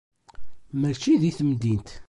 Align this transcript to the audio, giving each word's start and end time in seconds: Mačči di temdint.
Mačči 0.79 1.11
di 1.21 1.31
temdint. 1.37 1.89